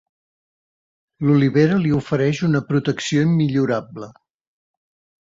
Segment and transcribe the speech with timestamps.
[1.25, 4.13] L'olivera li ofereix una protecció immillorable.